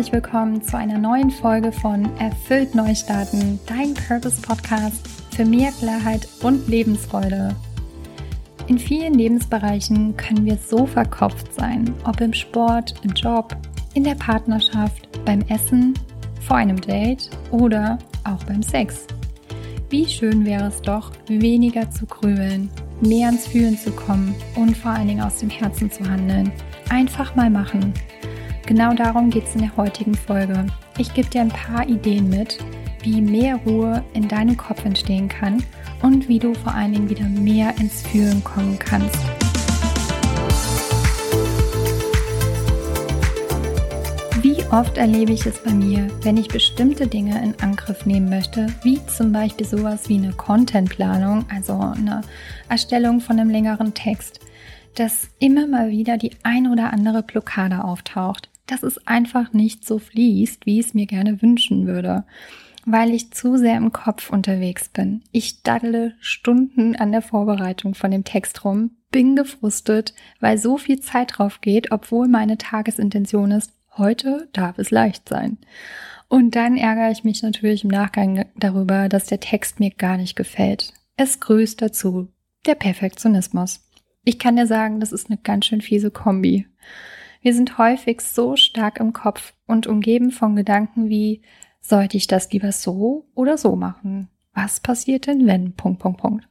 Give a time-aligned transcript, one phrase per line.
[0.00, 5.06] herzlich willkommen zu einer neuen Folge von Erfüllt Neustarten, dein Purpose Podcast
[5.36, 7.54] für mehr Klarheit und Lebensfreude.
[8.66, 13.54] In vielen Lebensbereichen können wir so verkopft sein, ob im Sport, im Job,
[13.92, 15.92] in der Partnerschaft, beim Essen,
[16.40, 19.06] vor einem Date oder auch beim Sex.
[19.90, 22.70] Wie schön wäre es doch, weniger zu grübeln,
[23.02, 26.50] mehr ans Fühlen zu kommen und vor allen Dingen aus dem Herzen zu handeln.
[26.88, 27.92] Einfach mal machen
[28.70, 30.64] Genau darum geht es in der heutigen Folge.
[30.96, 32.58] Ich gebe dir ein paar Ideen mit,
[33.02, 35.64] wie mehr Ruhe in deinem Kopf entstehen kann
[36.02, 39.18] und wie du vor allen Dingen wieder mehr ins Fühlen kommen kannst.
[44.40, 48.68] Wie oft erlebe ich es bei mir, wenn ich bestimmte Dinge in Angriff nehmen möchte,
[48.84, 52.20] wie zum Beispiel sowas wie eine Contentplanung, also eine
[52.68, 54.38] Erstellung von einem längeren Text,
[54.94, 59.98] dass immer mal wieder die ein oder andere Blockade auftaucht dass es einfach nicht so
[59.98, 62.24] fließt, wie ich es mir gerne wünschen würde,
[62.86, 65.22] weil ich zu sehr im Kopf unterwegs bin.
[65.32, 71.00] Ich daddle Stunden an der Vorbereitung von dem Text rum, bin gefrustet, weil so viel
[71.00, 75.58] Zeit drauf geht, obwohl meine Tagesintention ist, heute darf es leicht sein.
[76.28, 80.36] Und dann ärgere ich mich natürlich im Nachgang darüber, dass der Text mir gar nicht
[80.36, 80.92] gefällt.
[81.16, 82.28] Es grüßt dazu
[82.66, 83.80] der Perfektionismus.
[84.24, 86.66] Ich kann dir sagen, das ist eine ganz schön fiese Kombi.
[87.40, 91.42] Wir sind häufig so stark im Kopf und umgeben von Gedanken wie,
[91.80, 94.28] sollte ich das lieber so oder so machen?
[94.52, 95.72] Was passiert denn, wenn?
[95.72, 96.48] Punkt, Punkt, Punkt.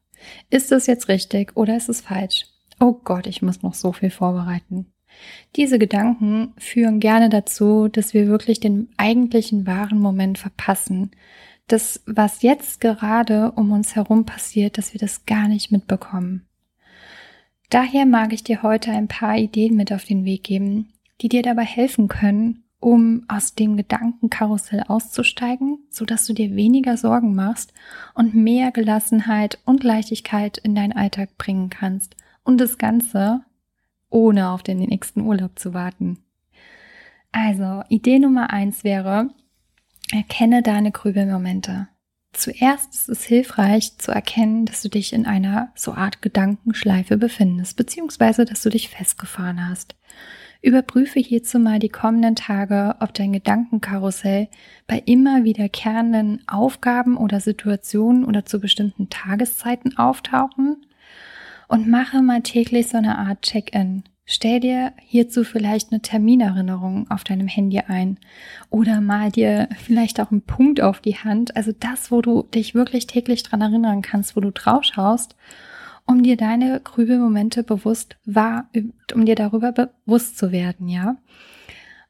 [0.49, 2.45] Ist es jetzt richtig oder ist es falsch?
[2.79, 4.91] Oh Gott, ich muss noch so viel vorbereiten.
[5.55, 11.11] Diese Gedanken führen gerne dazu, dass wir wirklich den eigentlichen wahren Moment verpassen.
[11.67, 16.48] Das, was jetzt gerade um uns herum passiert, dass wir das gar nicht mitbekommen.
[17.69, 20.91] Daher mag ich dir heute ein paar Ideen mit auf den Weg geben,
[21.21, 26.97] die dir dabei helfen können, um aus dem Gedankenkarussell auszusteigen, so dass du dir weniger
[26.97, 27.73] Sorgen machst
[28.15, 32.15] und mehr Gelassenheit und Leichtigkeit in deinen Alltag bringen kannst.
[32.43, 33.41] Und das Ganze
[34.09, 36.17] ohne auf den nächsten Urlaub zu warten.
[37.31, 39.29] Also, Idee Nummer eins wäre,
[40.11, 41.87] erkenne deine Grübelmomente.
[42.31, 47.75] Zuerst ist es hilfreich zu erkennen, dass du dich in einer so Art Gedankenschleife befindest,
[47.75, 49.95] beziehungsweise dass du dich festgefahren hast.
[50.61, 54.49] Überprüfe hierzu mal die kommenden Tage, ob dein Gedankenkarussell
[54.87, 60.85] bei immer wiederkehrenden Aufgaben oder Situationen oder zu bestimmten Tageszeiten auftauchen
[61.69, 64.03] und mache mal täglich so eine Art Check-in.
[64.31, 68.19] Stell dir hierzu vielleicht eine Terminerinnerung auf deinem Handy ein
[68.69, 72.75] oder mal dir vielleicht auch einen Punkt auf die Hand, also das, wo du dich
[72.75, 75.35] wirklich täglich dran erinnern kannst, wo du drauf schaust,
[76.05, 78.69] um dir deine Grübelmomente bewusst wahr,
[79.15, 81.17] um dir darüber bewusst zu werden, ja.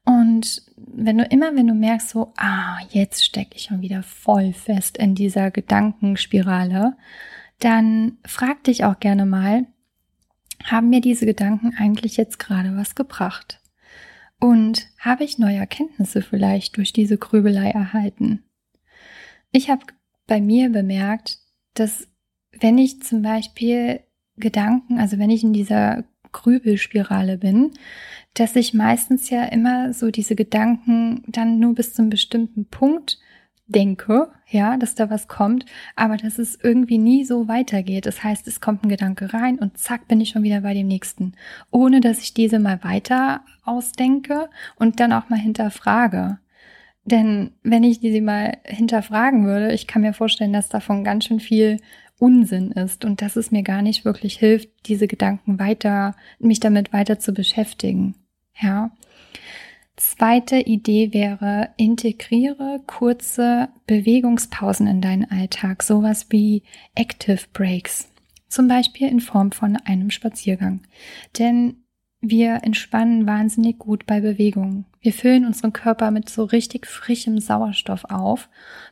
[0.03, 4.51] Und wenn du immer, wenn du merkst, so, ah, jetzt stecke ich schon wieder voll
[4.51, 6.97] fest in dieser Gedankenspirale,
[7.59, 9.68] dann frag dich auch gerne mal,
[10.64, 13.62] haben mir diese Gedanken eigentlich jetzt gerade was gebracht?
[14.40, 18.44] Und habe ich neue Erkenntnisse vielleicht durch diese Grübelei erhalten?
[19.52, 19.81] Ich habe
[20.28, 21.40] bei mir bemerkt,
[21.74, 22.08] dass
[22.59, 24.02] wenn ich zum Beispiel
[24.38, 27.72] Gedanken, also wenn ich in dieser Grübelspirale bin,
[28.34, 33.19] dass ich meistens ja immer so diese Gedanken dann nur bis zum bestimmten Punkt
[33.69, 35.66] denke, ja, dass da was kommt,
[35.96, 38.06] aber dass es irgendwie nie so weitergeht.
[38.06, 40.88] Das heißt, es kommt ein Gedanke rein und zack, bin ich schon wieder bei dem
[40.88, 41.34] nächsten,
[41.72, 46.40] ohne dass ich diese mal weiter ausdenke und dann auch mal hinterfrage.
[47.06, 51.40] Denn wenn ich diese mal hinterfragen würde, ich kann mir vorstellen, dass davon ganz schön
[51.40, 51.78] viel
[52.19, 56.91] Unsinn ist und dass es mir gar nicht wirklich hilft, diese Gedanken weiter, mich damit
[56.91, 58.16] weiter zu beschäftigen.
[58.59, 58.91] Ja.
[60.00, 66.63] Zweite Idee wäre, integriere kurze Bewegungspausen in deinen Alltag, sowas wie
[66.96, 68.10] Active Breaks,
[68.48, 70.84] zum Beispiel in Form von einem Spaziergang.
[71.38, 71.84] Denn
[72.22, 74.86] wir entspannen wahnsinnig gut bei Bewegungen.
[75.01, 78.48] Wir füllen unseren Körper mit so richtig frischem Sauerstoff auf,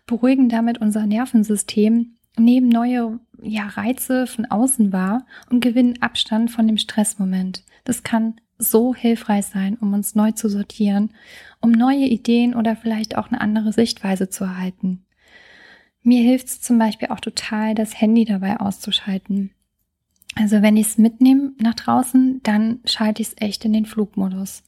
[0.08, 6.68] beruhigen damit unser Nervensystem, nehmen neue ja, Reize von außen wahr und gewinnen Abstand von
[6.68, 7.64] dem Stressmoment.
[7.86, 11.12] Das kann so hilfreich sein, um uns neu zu sortieren,
[11.62, 15.06] um neue Ideen oder vielleicht auch eine andere Sichtweise zu erhalten.
[16.04, 19.52] Mir hilft es zum Beispiel auch total, das Handy dabei auszuschalten.
[20.36, 24.64] Also wenn ich es mitnehme nach draußen, dann schalte ich es echt in den Flugmodus.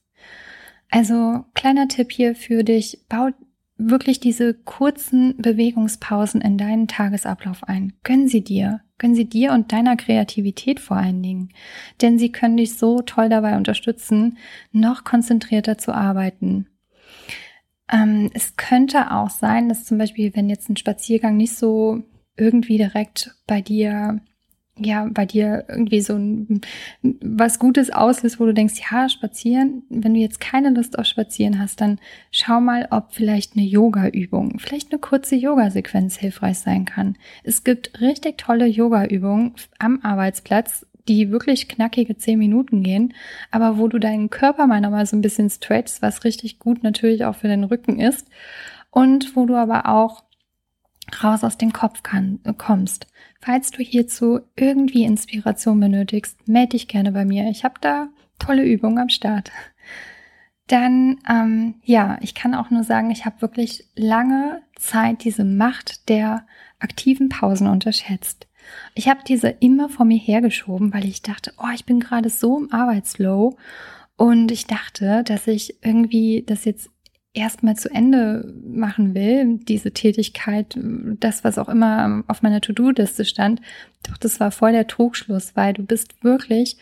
[0.89, 3.29] Also kleiner Tipp hier für dich, bau
[3.77, 7.93] wirklich diese kurzen Bewegungspausen in deinen Tagesablauf ein.
[8.03, 8.81] Gönn sie dir.
[8.99, 11.49] Gönn sie dir und deiner Kreativität vor allen Dingen.
[12.01, 14.37] Denn sie können dich so toll dabei unterstützen,
[14.71, 16.67] noch konzentrierter zu arbeiten.
[17.91, 22.03] Ähm, es könnte auch sein, dass zum Beispiel, wenn jetzt ein Spaziergang nicht so
[22.37, 24.21] irgendwie direkt bei dir
[24.79, 26.61] ja, bei dir irgendwie so ein,
[27.01, 31.59] was Gutes auslöst, wo du denkst, ja, spazieren, wenn du jetzt keine Lust auf Spazieren
[31.59, 31.99] hast, dann
[32.31, 37.17] schau mal, ob vielleicht eine Yoga-Übung, vielleicht eine kurze Yoga-Sequenz hilfreich sein kann.
[37.43, 43.13] Es gibt richtig tolle Yoga-Übungen am Arbeitsplatz, die wirklich knackige zehn Minuten gehen,
[43.51, 47.25] aber wo du deinen Körper mal nochmal so ein bisschen stretchst, was richtig gut natürlich
[47.25, 48.27] auch für den Rücken ist
[48.91, 50.23] und wo du aber auch
[51.23, 53.07] raus aus dem Kopf kann, kommst.
[53.41, 57.49] Falls du hierzu irgendwie Inspiration benötigst, melde dich gerne bei mir.
[57.49, 59.51] Ich habe da tolle Übungen am Start.
[60.67, 66.09] Dann, ähm, ja, ich kann auch nur sagen, ich habe wirklich lange Zeit diese Macht
[66.09, 66.45] der
[66.79, 68.47] aktiven Pausen unterschätzt.
[68.93, 72.59] Ich habe diese immer vor mir hergeschoben, weil ich dachte, oh, ich bin gerade so
[72.59, 73.57] im Arbeitslow
[74.15, 76.89] und ich dachte, dass ich irgendwie das jetzt
[77.33, 80.77] erstmal zu Ende machen will, diese Tätigkeit,
[81.19, 83.61] das, was auch immer auf meiner To-Do-Liste stand,
[84.03, 86.77] doch das war voll der Trugschluss, weil du bist wirklich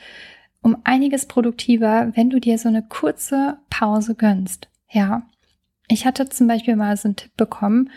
[0.61, 4.69] um einiges produktiver, wenn du dir so eine kurze Pause gönnst.
[4.89, 5.23] Ja.
[5.89, 7.89] Ich hatte zum Beispiel mal so einen Tipp bekommen,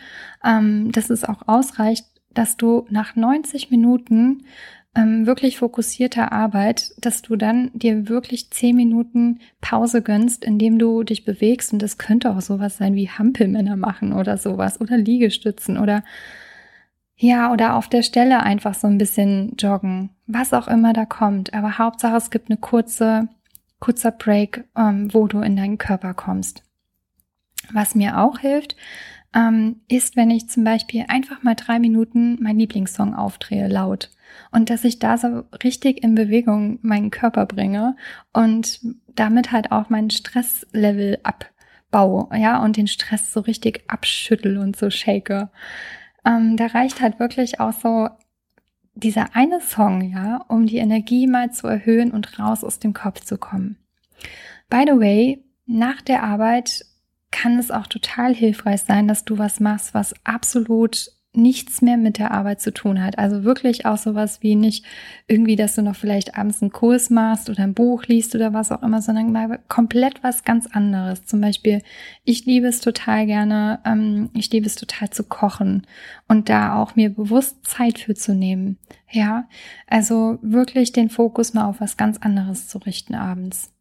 [0.44, 4.44] ähm, dass es auch ausreicht, dass du nach 90 Minuten
[4.96, 11.04] ähm, wirklich fokussierter Arbeit, dass du dann dir wirklich zehn Minuten Pause gönnst, indem du
[11.04, 11.72] dich bewegst.
[11.72, 16.02] Und das könnte auch sowas sein wie Hampelmänner machen oder sowas oder Liegestützen oder
[17.22, 21.52] ja, oder auf der Stelle einfach so ein bisschen joggen, was auch immer da kommt.
[21.52, 23.28] Aber Hauptsache, es gibt eine kurze,
[23.78, 26.62] kurzer Break, ähm, wo du in deinen Körper kommst.
[27.70, 28.74] Was mir auch hilft,
[29.34, 34.10] ähm, ist, wenn ich zum Beispiel einfach mal drei Minuten mein Lieblingssong aufdrehe, laut
[34.50, 37.96] und dass ich da so richtig in Bewegung meinen Körper bringe
[38.32, 38.80] und
[39.14, 44.90] damit halt auch mein Stresslevel abbaue, ja, und den Stress so richtig abschüttel und so
[44.90, 45.48] shake.
[46.24, 48.08] Ähm, da reicht halt wirklich auch so
[48.94, 53.20] dieser eine Song, ja, um die Energie mal zu erhöhen und raus aus dem Kopf
[53.20, 53.76] zu kommen.
[54.68, 56.84] By the way, nach der Arbeit
[57.30, 62.18] kann es auch total hilfreich sein, dass du was machst, was absolut nichts mehr mit
[62.18, 63.18] der Arbeit zu tun hat.
[63.18, 64.84] Also wirklich auch sowas wie nicht
[65.28, 68.72] irgendwie, dass du noch vielleicht abends einen Kurs machst oder ein Buch liest oder was
[68.72, 71.24] auch immer, sondern mal komplett was ganz anderes.
[71.24, 71.82] Zum Beispiel,
[72.24, 75.86] ich liebe es total gerne, ähm, ich liebe es total zu kochen
[76.26, 78.78] und da auch mir bewusst Zeit für zu nehmen.
[79.08, 79.48] Ja,
[79.86, 83.72] also wirklich den Fokus mal auf was ganz anderes zu richten abends.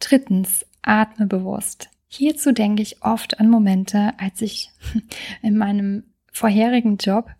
[0.00, 1.88] Drittens, atme bewusst.
[2.08, 4.70] Hierzu denke ich oft an Momente, als ich
[5.42, 6.04] in meinem
[6.34, 7.30] vorherigen Job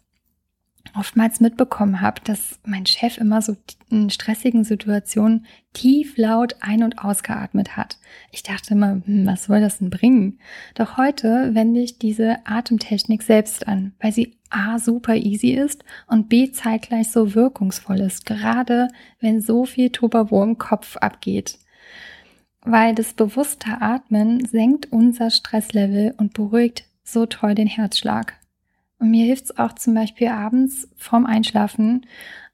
[0.96, 3.56] oftmals mitbekommen habe, dass mein Chef immer so
[3.90, 7.98] in stressigen Situationen tief laut ein- und ausgeatmet hat.
[8.30, 10.38] Ich dachte immer, hm, was soll das denn bringen?
[10.74, 16.28] Doch heute wende ich diese Atemtechnik selbst an, weil sie A super easy ist und
[16.28, 18.88] B zeitgleich so wirkungsvoll ist, gerade
[19.20, 21.58] wenn so viel Tobabo im Kopf abgeht.
[22.60, 28.34] Weil das bewusste Atmen senkt unser Stresslevel und beruhigt so toll den Herzschlag.
[28.98, 32.06] Und mir hilft es auch zum Beispiel abends vorm Einschlafen,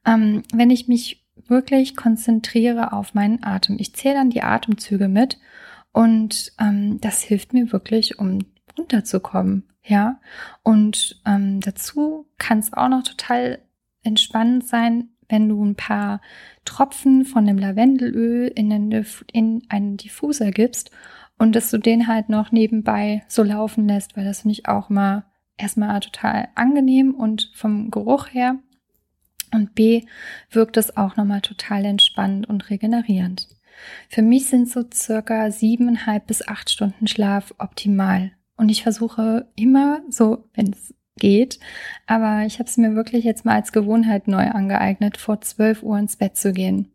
[0.07, 3.77] ähm, wenn ich mich wirklich konzentriere auf meinen Atem.
[3.79, 5.39] Ich zähle dann die Atemzüge mit
[5.93, 8.39] und ähm, das hilft mir wirklich, um
[8.79, 9.65] runterzukommen.
[9.83, 10.21] Ja,
[10.63, 13.59] und ähm, dazu kann es auch noch total
[14.03, 16.21] entspannend sein, wenn du ein paar
[16.65, 20.91] Tropfen von dem Lavendelöl in, den, in einen Diffuser gibst
[21.39, 24.91] und dass du den halt noch nebenbei so laufen lässt, weil das finde ich auch
[24.91, 25.25] mal
[25.61, 28.57] erstmal total angenehm und vom Geruch her.
[29.53, 30.05] Und B
[30.51, 33.49] wirkt es auch nochmal total entspannend und regenerierend.
[34.09, 38.33] Für mich sind so circa siebeneinhalb bis acht Stunden Schlaf optimal.
[38.57, 41.59] Und ich versuche immer so, wenn es geht,
[42.07, 45.99] aber ich habe es mir wirklich jetzt mal als Gewohnheit neu angeeignet, vor zwölf Uhr
[45.99, 46.93] ins Bett zu gehen.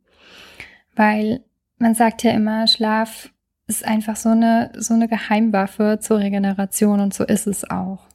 [0.95, 1.43] Weil
[1.77, 3.31] man sagt ja immer, Schlaf
[3.67, 8.07] ist einfach so eine, so eine Geheimwaffe zur Regeneration und so ist es auch.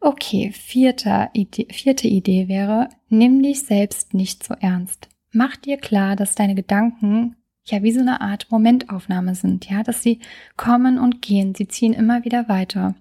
[0.00, 5.08] Okay, vierte Idee, vierte Idee wäre, nimm dich selbst nicht so ernst.
[5.32, 10.02] Mach dir klar, dass deine Gedanken ja wie so eine Art Momentaufnahme sind, ja, dass
[10.02, 10.20] sie
[10.56, 12.94] kommen und gehen, sie ziehen immer wieder weiter.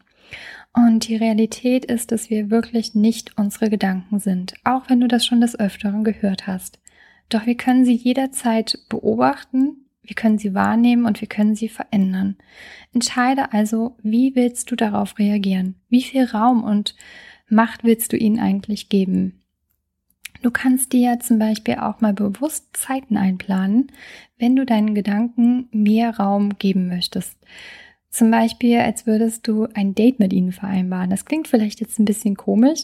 [0.74, 5.26] Und die Realität ist, dass wir wirklich nicht unsere Gedanken sind, auch wenn du das
[5.26, 6.80] schon des Öfteren gehört hast.
[7.30, 12.38] Doch wir können sie jederzeit beobachten wir können sie wahrnehmen und wir können sie verändern.
[12.94, 15.76] Entscheide also, wie willst du darauf reagieren?
[15.90, 16.96] Wie viel Raum und
[17.48, 19.44] Macht willst du ihnen eigentlich geben?
[20.42, 23.92] Du kannst dir ja zum Beispiel auch mal bewusst Zeiten einplanen,
[24.38, 27.38] wenn du deinen Gedanken mehr Raum geben möchtest.
[28.10, 31.10] Zum Beispiel, als würdest du ein Date mit ihnen vereinbaren.
[31.10, 32.82] Das klingt vielleicht jetzt ein bisschen komisch,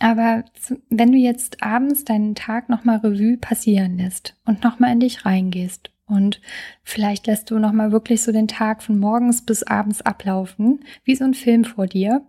[0.00, 0.44] aber
[0.90, 5.93] wenn du jetzt abends deinen Tag nochmal Revue passieren lässt und nochmal in dich reingehst
[6.06, 6.40] und
[6.82, 11.24] vielleicht lässt du nochmal wirklich so den Tag von morgens bis abends ablaufen, wie so
[11.24, 12.22] ein Film vor dir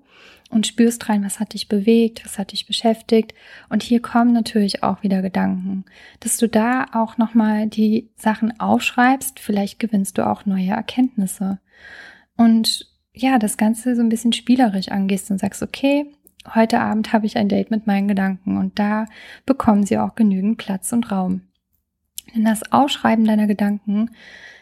[0.49, 3.33] und spürst rein, was hat dich bewegt, was hat dich beschäftigt.
[3.69, 5.85] Und hier kommen natürlich auch wieder Gedanken,
[6.21, 9.39] dass du da auch nochmal die Sachen aufschreibst.
[9.39, 11.59] Vielleicht gewinnst du auch neue Erkenntnisse.
[12.37, 16.05] Und ja, das Ganze so ein bisschen spielerisch angehst und sagst, okay,
[16.53, 19.05] heute Abend habe ich ein Date mit meinen Gedanken und da
[19.45, 21.41] bekommen sie auch genügend Platz und Raum.
[22.33, 24.11] Denn das Ausschreiben deiner Gedanken,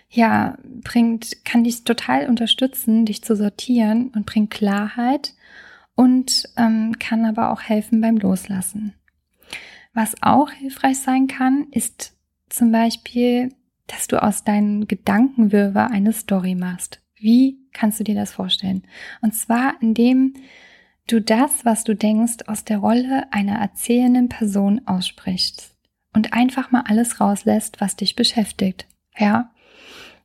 [0.09, 5.33] ja, bringt, kann dich total unterstützen, dich zu sortieren und bringt Klarheit
[5.95, 8.93] und ähm, kann aber auch helfen beim Loslassen.
[9.93, 12.15] Was auch hilfreich sein kann, ist
[12.49, 13.53] zum Beispiel,
[13.87, 17.01] dass du aus deinen Gedankenwirrwarr eine Story machst.
[17.15, 18.83] Wie kannst du dir das vorstellen?
[19.21, 20.33] Und zwar, indem
[21.07, 25.72] du das, was du denkst, aus der Rolle einer erzählenden Person aussprichst
[26.13, 28.85] und einfach mal alles rauslässt, was dich beschäftigt.
[29.17, 29.51] Ja?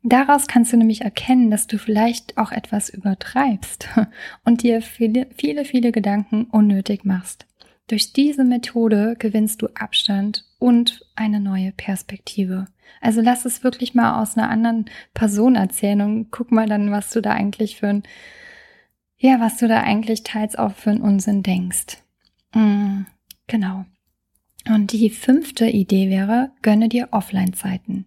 [0.02, 3.88] Daraus kannst du nämlich erkennen, dass du vielleicht auch etwas übertreibst
[4.44, 7.46] und dir viele, viele, viele Gedanken unnötig machst.
[7.88, 12.66] Durch diese Methode gewinnst du Abstand und eine neue Perspektive.
[13.00, 17.10] Also lass es wirklich mal aus einer anderen Person erzählen und guck mal dann, was
[17.10, 18.02] du da eigentlich für ein,
[19.16, 21.98] ja, was du da eigentlich teils auch für einen Unsinn denkst.
[22.54, 23.02] Mm,
[23.46, 23.84] genau.
[24.68, 28.06] Und die fünfte Idee wäre, gönne dir Offline-Zeiten.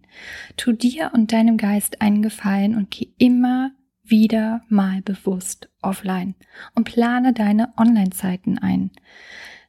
[0.56, 3.72] Tu dir und deinem Geist einen Gefallen und geh immer
[4.04, 6.34] wieder mal bewusst offline
[6.74, 8.90] und plane deine Online-Zeiten ein.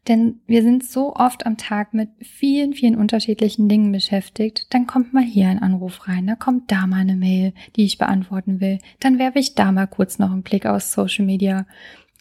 [0.07, 4.67] Denn wir sind so oft am Tag mit vielen, vielen unterschiedlichen Dingen beschäftigt.
[4.71, 7.97] Dann kommt mal hier ein Anruf rein, da kommt da mal eine Mail, die ich
[7.97, 8.79] beantworten will.
[8.99, 11.65] Dann werfe ich da mal kurz noch einen Blick aus Social Media.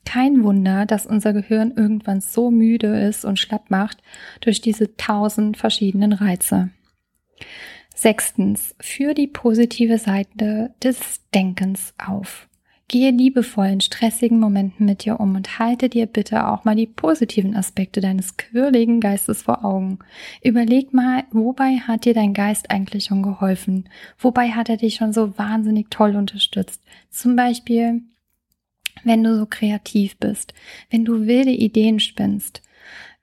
[0.04, 3.99] Kein Wunder, dass unser Gehirn irgendwann so müde ist und schlapp macht
[4.40, 6.71] durch diese tausend verschiedenen Reize.
[7.94, 12.49] Sechstens, führ die positive Seite des Denkens auf.
[12.88, 16.87] Gehe liebevoll in stressigen Momenten mit dir um und halte dir bitte auch mal die
[16.87, 20.00] positiven Aspekte deines quirligen Geistes vor Augen.
[20.42, 23.88] Überleg mal, wobei hat dir dein Geist eigentlich schon geholfen?
[24.18, 26.82] Wobei hat er dich schon so wahnsinnig toll unterstützt?
[27.09, 28.02] Zum Beispiel,
[29.04, 30.54] wenn du so kreativ bist,
[30.90, 32.62] wenn du wilde Ideen spinnst,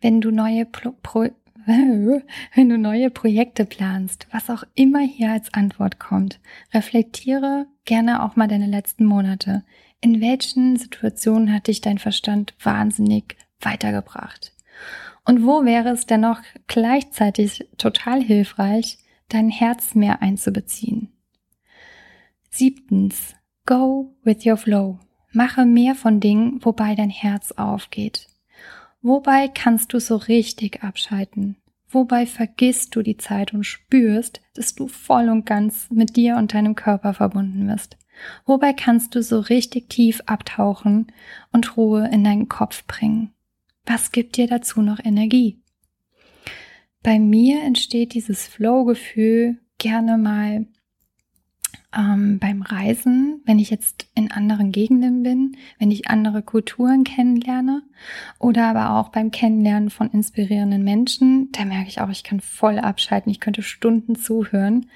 [0.02, 1.28] wenn du neue Pro Pro
[2.56, 6.40] wenn du neue Projekte planst, was auch immer hier als Antwort kommt,
[6.74, 9.64] reflektiere gerne auch mal deine letzten Monate.
[10.02, 14.54] In welchen Situationen hat dich dein Verstand wahnsinnig weitergebracht?
[15.26, 21.10] Und wo wäre es dennoch gleichzeitig total hilfreich, dein Herz mehr einzubeziehen?
[22.50, 25.00] Siebtens, go with your flow.
[25.32, 28.28] Mache mehr von Dingen, wobei dein Herz aufgeht.
[29.02, 31.56] Wobei kannst du so richtig abschalten?
[31.88, 36.54] Wobei vergisst du die Zeit und spürst, dass du voll und ganz mit dir und
[36.54, 37.98] deinem Körper verbunden bist?
[38.46, 41.08] Wobei kannst du so richtig tief abtauchen
[41.52, 43.32] und Ruhe in deinen Kopf bringen?
[43.86, 45.60] Was gibt dir dazu noch Energie?
[47.02, 50.68] Bei mir entsteht dieses Flow-Gefühl gerne mal
[51.96, 57.82] ähm, beim Reisen, wenn ich jetzt in anderen Gegenden bin, wenn ich andere Kulturen kennenlerne
[58.38, 62.78] oder aber auch beim Kennenlernen von inspirierenden Menschen, da merke ich auch, ich kann voll
[62.78, 64.88] abschalten, ich könnte Stunden zuhören.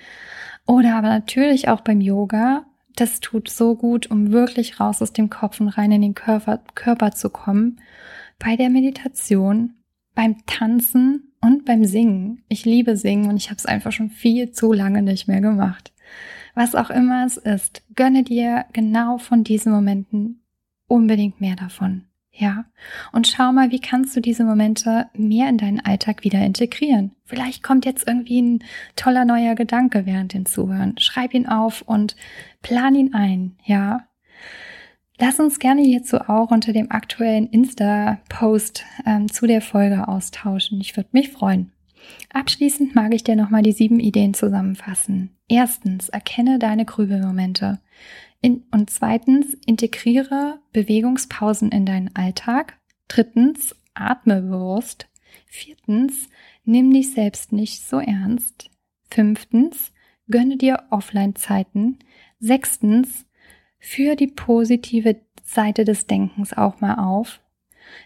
[0.66, 2.66] Oder aber natürlich auch beim Yoga.
[2.96, 6.60] Das tut so gut, um wirklich raus aus dem Kopf und rein in den Körper,
[6.76, 7.82] Körper zu kommen.
[8.38, 9.74] Bei der Meditation,
[10.14, 12.44] beim Tanzen und beim Singen.
[12.50, 15.94] Ich liebe Singen und ich habe es einfach schon viel zu lange nicht mehr gemacht
[16.56, 20.42] was auch immer es ist, gönne dir genau von diesen Momenten
[20.88, 22.06] unbedingt mehr davon.
[22.36, 22.66] Ja,
[23.12, 27.12] und schau mal, wie kannst du diese Momente mehr in deinen Alltag wieder integrieren?
[27.26, 28.64] Vielleicht kommt jetzt irgendwie ein
[28.96, 30.98] toller neuer Gedanke während dem Zuhören.
[30.98, 32.16] Schreib ihn auf und
[32.64, 33.56] plan ihn ein.
[33.66, 34.08] Ja,
[35.20, 40.82] Lass uns gerne hierzu auch unter dem aktuellen Insta-Post ähm, zu der Folge austauschen.
[40.82, 41.72] Ich würde mich freuen.
[42.32, 45.38] Abschließend mag ich dir nochmal die sieben Ideen zusammenfassen.
[45.48, 47.80] Erstens, erkenne deine Grübelmomente.
[48.42, 52.80] In, und zweitens, integriere Bewegungspausen in deinen Alltag.
[53.08, 55.08] Drittens, atme bewusst.
[55.46, 56.30] Viertens,
[56.66, 58.70] nimm dich selbst nicht so ernst.
[59.10, 59.92] Fünftens,
[60.28, 62.00] gönne dir Offline-Zeiten.
[62.40, 63.26] Sechstens,
[63.80, 67.42] führe die positive Seite des Denkens auch mal auf.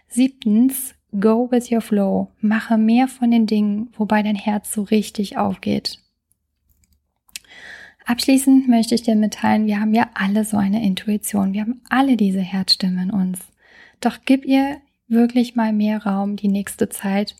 [0.07, 2.29] Siebtens, go with your flow.
[2.41, 5.99] Mache mehr von den Dingen, wobei dein Herz so richtig aufgeht.
[8.05, 12.15] Abschließend möchte ich dir mitteilen, wir haben ja alle so eine Intuition, wir haben alle
[12.15, 13.39] diese Herzstimme in uns.
[13.99, 14.77] Doch gib ihr
[15.09, 17.35] wirklich mal mehr Raum die nächste Zeit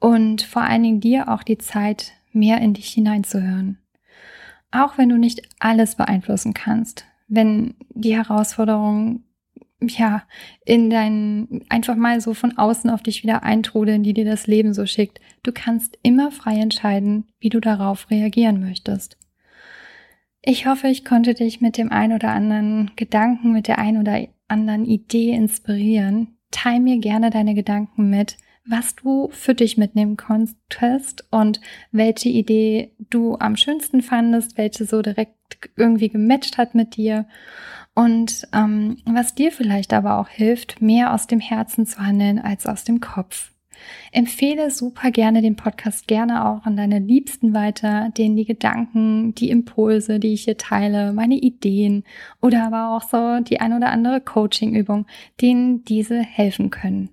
[0.00, 3.78] und vor allen Dingen dir auch die Zeit, mehr in dich hineinzuhören.
[4.70, 9.24] Auch wenn du nicht alles beeinflussen kannst, wenn die Herausforderungen
[9.80, 10.22] ja,
[10.64, 14.74] in dein, einfach mal so von außen auf dich wieder eintrudeln, die dir das Leben
[14.74, 15.20] so schickt.
[15.42, 19.16] Du kannst immer frei entscheiden, wie du darauf reagieren möchtest.
[20.42, 24.26] Ich hoffe, ich konnte dich mit dem ein oder anderen Gedanken, mit der ein oder
[24.48, 26.38] anderen Idee inspirieren.
[26.50, 28.36] Teil mir gerne deine Gedanken mit,
[28.68, 31.60] was du für dich mitnehmen konntest und
[31.90, 35.34] welche Idee du am schönsten fandest, welche so direkt
[35.76, 37.26] irgendwie gematcht hat mit dir
[37.94, 42.66] und ähm, was dir vielleicht aber auch hilft, mehr aus dem Herzen zu handeln als
[42.66, 43.52] aus dem Kopf.
[44.12, 49.50] Empfehle super gerne den Podcast gerne auch an deine Liebsten weiter, denen die Gedanken, die
[49.50, 52.04] Impulse, die ich hier teile, meine Ideen
[52.42, 55.06] oder aber auch so die ein oder andere Coaching-Übung,
[55.40, 57.10] denen diese helfen können.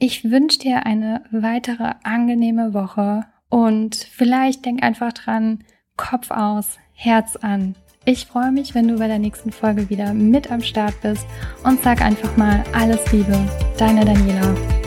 [0.00, 5.64] Ich wünsche dir eine weitere angenehme Woche und vielleicht denk einfach dran,
[5.96, 7.74] Kopf aus, Herz an.
[8.04, 11.26] Ich freue mich, wenn du bei der nächsten Folge wieder mit am Start bist
[11.64, 13.36] und sag einfach mal alles Liebe,
[13.76, 14.77] deine Daniela.